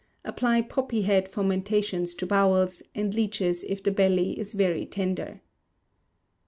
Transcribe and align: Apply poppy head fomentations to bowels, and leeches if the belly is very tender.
Apply 0.25 0.63
poppy 0.63 1.03
head 1.03 1.29
fomentations 1.29 2.15
to 2.15 2.25
bowels, 2.25 2.81
and 2.95 3.13
leeches 3.13 3.61
if 3.63 3.83
the 3.83 3.91
belly 3.91 4.31
is 4.39 4.55
very 4.55 4.83
tender. 4.87 5.41